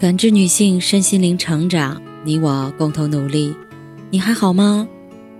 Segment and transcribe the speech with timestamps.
[0.00, 3.54] 感知女性身心灵成长，你我共同努力。
[4.08, 4.88] 你还好吗？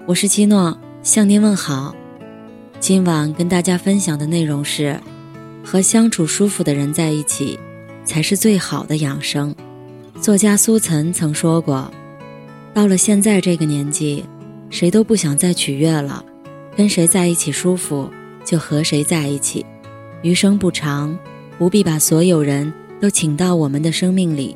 [0.05, 1.97] 我是七诺，向您问好。
[2.79, 5.01] 今晚跟大家分享的内容是：
[5.65, 7.59] 和相处舒服的人在一起，
[8.05, 9.55] 才是最好的养生。
[10.21, 11.91] 作家苏岑曾说过
[12.75, 14.23] ：“到了现在这个年纪，
[14.69, 16.23] 谁都不想再取悦了，
[16.77, 18.11] 跟谁在一起舒服
[18.45, 19.65] 就和谁在一起。
[20.21, 21.19] 余生不长，
[21.57, 22.71] 不必把所有人。”
[23.01, 24.55] 都请到我们的生命里，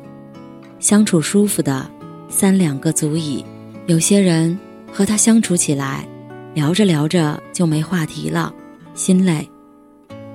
[0.79, 1.89] 相处舒服的
[2.29, 3.43] 三两个足矣。
[3.87, 4.57] 有些人
[4.91, 6.07] 和他相处起来，
[6.53, 8.53] 聊着聊着就没话题了，
[8.93, 9.47] 心累；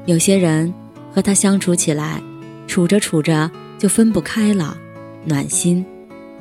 [0.06, 0.72] 有些人
[1.12, 2.20] 和他相处起来，
[2.66, 4.76] 处着处着就分不开了，
[5.24, 5.84] 暖心。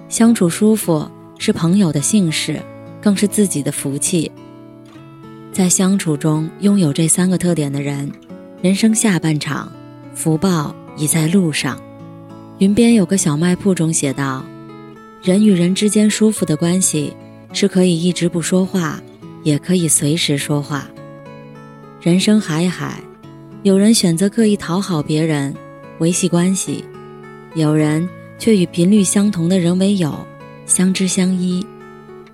[0.07, 1.07] 相处舒服
[1.37, 2.59] 是朋友的幸事，
[2.99, 4.31] 更是自己的福气。
[5.51, 8.11] 在相处中拥有这三个特点的人，
[8.61, 9.71] 人生下半场
[10.15, 10.75] 福报。
[10.99, 11.79] 已在路上。
[12.59, 14.45] 云边有个小卖铺中写道
[15.23, 17.15] ：“人与人之间舒服的关系，
[17.53, 19.01] 是可以一直不说话，
[19.43, 20.87] 也可以随时说话。
[22.01, 23.01] 人生海海，
[23.63, 25.55] 有人选择刻意讨好别人，
[25.99, 26.83] 维系关系；
[27.55, 30.13] 有人却与频率相同的人为友，
[30.65, 31.65] 相知相依。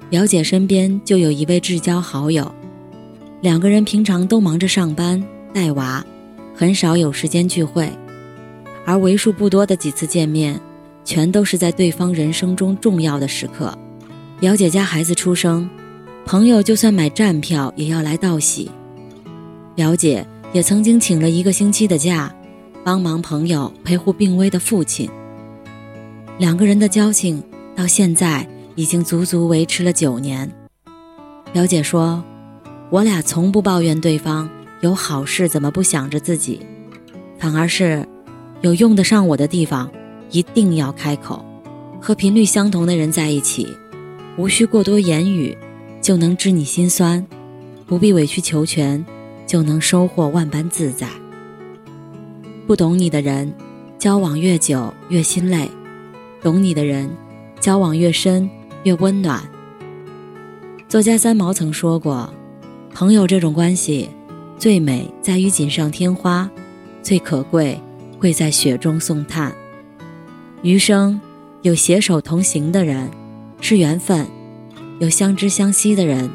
[0.10, 2.52] 表姐身边就有一位至交好友，
[3.42, 6.04] 两个人平常都忙着上班带娃，
[6.56, 7.88] 很少有时间聚会。”
[8.86, 10.60] 而为数不多的几次见面，
[11.04, 13.76] 全都是在对方人生中重要的时刻。
[14.40, 15.68] 表姐家孩子出生，
[16.26, 18.70] 朋友就算买站票也要来道喜。
[19.74, 22.34] 表姐也曾经请了一个星期的假，
[22.84, 25.10] 帮忙朋友陪护病危的父亲。
[26.38, 27.42] 两个人的交情
[27.76, 30.50] 到现在已经足足维持了九年。
[31.52, 32.24] 表姐说
[32.92, 34.50] ：“我俩从不抱怨对方
[34.82, 36.60] 有好事怎么不想着自己，
[37.40, 38.08] 反而是……”
[38.66, 39.88] 有用得上我的地方，
[40.32, 41.46] 一定要开口。
[42.02, 43.68] 和频率相同的人在一起，
[44.40, 45.56] 无需过多言语，
[46.02, 47.24] 就能知你心酸；
[47.86, 49.06] 不必委曲求全，
[49.46, 51.08] 就能收获万般自在。
[52.66, 53.54] 不懂你的人，
[54.00, 55.68] 交往越久越心累；
[56.42, 57.08] 懂你的人，
[57.60, 58.50] 交往越深
[58.82, 59.44] 越温暖。
[60.90, 62.34] 作家三毛曾说过
[62.96, 64.10] ：“朋友这种关系，
[64.58, 66.50] 最美在于锦上添花，
[67.04, 67.80] 最可贵。”
[68.26, 69.54] 会在雪中送炭。
[70.64, 71.22] 余生
[71.62, 73.08] 有携手同行的人
[73.62, 74.26] 是缘分，
[74.98, 76.28] 有相知相惜的人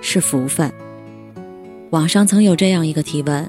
[0.00, 0.72] 是福分。
[1.90, 3.48] 网上曾有这样一个提问：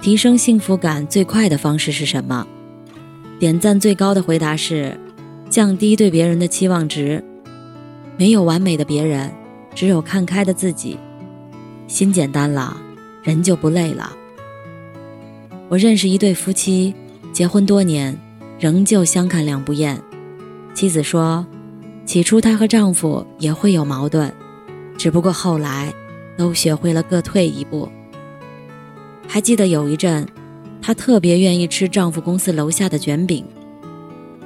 [0.00, 2.44] 提升幸福感最快的方式是什么？
[3.38, 4.98] 点赞最高的回答是：
[5.48, 7.22] 降低对别人的期望值。
[8.16, 9.30] 没有完美的别人，
[9.76, 10.98] 只有看开的自己。
[11.86, 12.76] 心简单了，
[13.22, 14.10] 人就不累了。
[15.68, 16.92] 我认识一对夫妻。
[17.32, 18.16] 结婚多年，
[18.58, 19.98] 仍旧相看两不厌。
[20.74, 21.46] 妻子说
[22.04, 24.30] ：“起初她和丈夫也会有矛盾，
[24.98, 25.92] 只不过后来
[26.36, 27.90] 都学会了各退一步。”
[29.26, 30.28] 还记得有一阵，
[30.82, 33.46] 她特别愿意吃丈夫公司楼下的卷饼，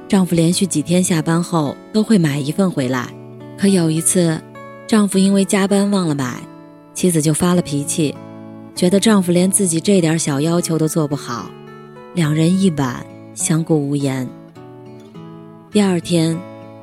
[0.07, 3.09] 丈夫连续几天下班后都会买一份回来。
[3.59, 4.41] 可有一次，
[4.87, 6.41] 丈夫因为加班忘了买，
[6.95, 8.15] 妻子就发了脾气，
[8.77, 11.51] 觉得丈夫连自己这点小要求都做不好。
[12.17, 13.05] 两人一晚
[13.35, 14.27] 相顾无言。
[15.71, 16.35] 第二天，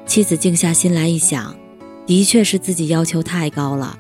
[0.06, 1.56] 妻子静下心来一想，
[2.06, 3.98] 的确是自己要求太高了。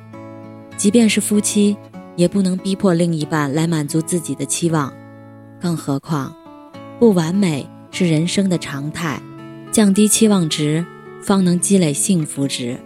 [0.78, 1.76] 即便是夫妻，
[2.16, 4.94] 也不能逼迫另一半来满足自己的期望。
[5.60, 6.36] 更何况，
[7.00, 9.20] 不完美是人生的常态，
[9.72, 10.86] 降低期望值，
[11.24, 12.78] 方能积累幸福值。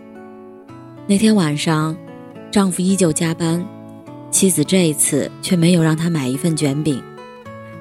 [1.06, 1.98] 那天晚上，
[2.50, 3.62] 丈夫依旧加班，
[4.32, 7.04] 妻子这一次却没有让他买一份卷饼。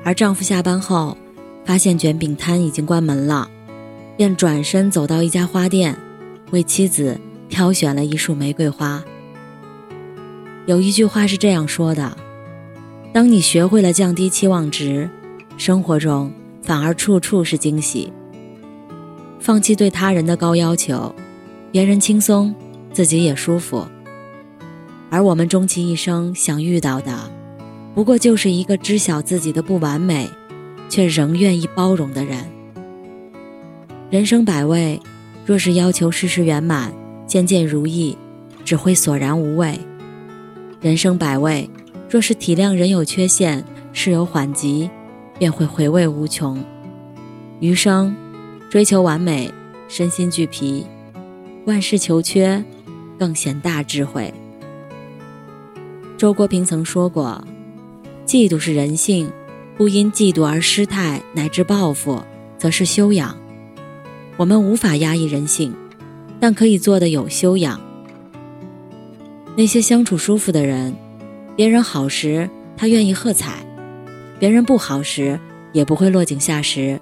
[0.06, 1.18] 而丈夫下班后，
[1.64, 3.50] 发现卷饼摊已经关门了，
[4.16, 5.98] 便转身走到一家花店，
[6.52, 9.02] 为妻子挑选了一束玫瑰花。
[10.66, 12.16] 有一句话是这样说的：
[13.12, 15.10] 当你学会了降低期望值，
[15.56, 18.12] 生活中反而处处是惊喜。
[19.40, 21.12] 放弃对他人的高要求，
[21.72, 22.54] 别人轻松，
[22.92, 23.84] 自己也舒服。
[25.10, 27.32] 而我们终其一生想遇到的。
[27.96, 30.28] 不过就是一个知晓自己的不完美，
[30.86, 32.44] 却仍愿意包容的人。
[34.10, 35.00] 人生百味，
[35.46, 36.92] 若是要求事事圆满、
[37.26, 38.14] 件件如意，
[38.66, 39.78] 只会索然无味；
[40.78, 41.70] 人生百味，
[42.10, 43.64] 若是体谅人有缺陷、
[43.94, 44.90] 事有缓急，
[45.38, 46.62] 便会回味无穷。
[47.60, 48.14] 余生，
[48.68, 49.50] 追求完美，
[49.88, 50.84] 身心俱疲；
[51.64, 52.62] 万事求缺，
[53.18, 54.34] 更显大智慧。
[56.18, 57.42] 周国平曾说过。
[58.26, 59.30] 嫉妒是人性，
[59.76, 62.20] 不因嫉妒而失态乃至报复，
[62.58, 63.36] 则是修养；
[64.36, 65.72] 我们无法压抑人性，
[66.40, 67.80] 但可以做的有修养。
[69.56, 70.92] 那些相处舒服的人，
[71.54, 73.64] 别人好时他愿意喝彩，
[74.40, 75.38] 别人不好时
[75.72, 77.00] 也不会落井下石。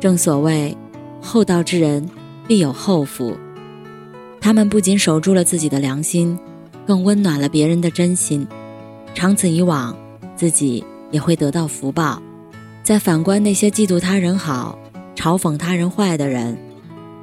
[0.00, 0.76] 正所谓，
[1.22, 2.06] 厚道之人
[2.48, 3.36] 必有厚福。
[4.40, 6.36] 他们不仅守住了自己的良心，
[6.84, 8.44] 更温暖了别人的真心。
[9.14, 9.96] 长此以往，
[10.44, 12.22] 自己也会得到福报。
[12.82, 14.78] 再反观那些嫉妒他人好、
[15.16, 16.54] 嘲讽他人坏的人，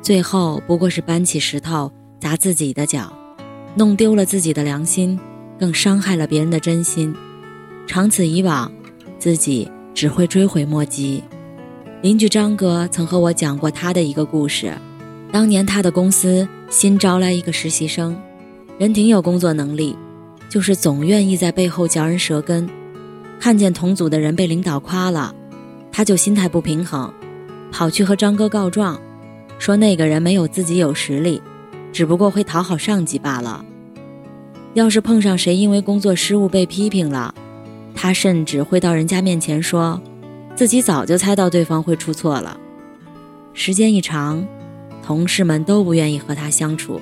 [0.02, 3.14] 最后不过是搬起石头砸自己的脚。
[3.76, 5.20] 弄丢了自己的良心，
[5.60, 7.16] 更伤害了别人的真心。
[7.86, 8.72] 长此以往，
[9.20, 11.24] 自己只会追悔莫及。
[12.02, 14.74] 邻居张哥曾和我讲过他的一个故事。
[15.32, 18.20] 当年他的公司新招来一个实习生，
[18.80, 19.96] 人挺有工作能力，
[20.50, 22.68] 就是总愿意在背后嚼人舌根。
[23.42, 25.34] 看见同组的人被领导夸了，
[25.92, 27.12] 他就心态不平衡，
[27.72, 29.02] 跑去和张哥告状，
[29.58, 31.42] 说那个人没有自己有实力。
[31.92, 33.66] 只不过会讨好上级罢了。
[34.76, 37.34] 要是碰上谁因为工作失误被批评了，
[37.96, 40.00] 他甚至会到人家面前说，
[40.56, 42.56] 自己早就猜到对方会出错了。
[43.54, 44.48] 时间一长，
[45.04, 47.02] 同事们都不愿意和他相处，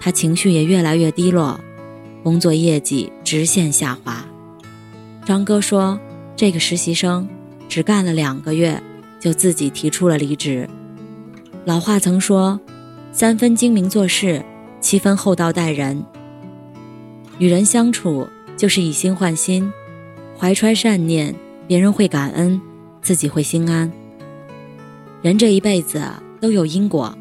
[0.00, 1.60] 他情绪也越来越低落，
[2.22, 4.24] 工作业绩直线下滑。
[5.28, 6.00] 张哥说，
[6.34, 7.28] 这个实习生
[7.68, 8.82] 只干了两个月，
[9.20, 10.66] 就自己提出了离职。
[11.66, 12.58] 老话曾说。
[13.12, 14.42] 三分精明做事，
[14.80, 16.02] 七分厚道待人。
[17.38, 18.26] 与人相处
[18.56, 19.70] 就是以心换心，
[20.38, 21.34] 怀揣善念，
[21.66, 22.58] 别人会感恩，
[23.02, 23.92] 自己会心安。
[25.20, 26.02] 人这一辈子
[26.40, 27.14] 都有因果，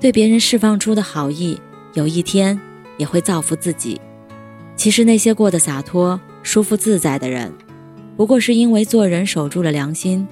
[0.00, 1.60] 对别人释放出的好意，
[1.94, 2.58] 有一天
[2.96, 4.00] 也会造福自己。
[4.74, 7.52] 其实那些过得洒脱、舒服自在的人，
[8.16, 10.26] 不过是因为做人守住了良心，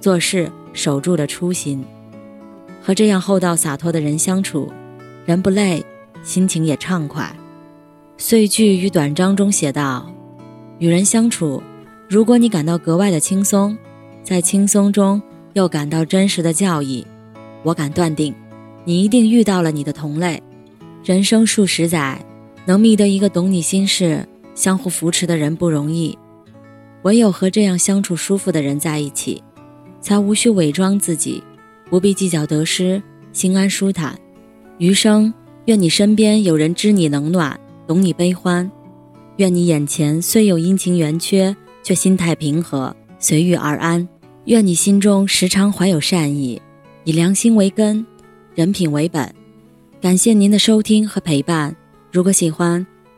[0.00, 1.84] 做事守住了初心。
[2.80, 4.70] 和这样厚道洒脱的人相处，
[5.24, 5.84] 人不累，
[6.22, 7.34] 心情也畅快。
[8.18, 10.12] 碎句与短章中写道
[10.78, 11.62] ：“与人相处，
[12.08, 13.76] 如果你感到格外的轻松，
[14.22, 15.22] 在轻松中
[15.54, 17.06] 又感到真实的教义，
[17.62, 18.34] 我敢断定，
[18.84, 20.42] 你一定遇到了你的同类。
[21.04, 22.24] 人生数十载，
[22.64, 24.24] 能觅得一个懂你心事、
[24.54, 26.18] 相互扶持的人不容易，
[27.02, 29.42] 唯有和这样相处舒服的人在一起，
[30.00, 31.42] 才无需伪装自己。”
[31.90, 33.02] 不必计较得失，
[33.34, 34.18] 心安舒坦。
[34.78, 35.30] 余生，
[35.66, 38.66] 愿你身边有人知你冷暖，懂你悲欢；
[39.36, 44.08] 愿你眼前虽有阴晴圆缺，却心态平和，随遇而安。
[44.46, 46.62] 愿你心中时常怀有善意，
[47.04, 48.06] 以良心为根，
[48.54, 49.30] 人品为本。
[50.00, 51.76] 感谢您的收听和陪伴。
[52.10, 52.86] 如果喜欢，